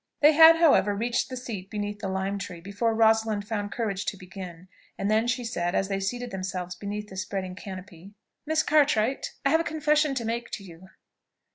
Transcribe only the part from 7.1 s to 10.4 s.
spreading canopy, "Miss Cartwright, I have a confession to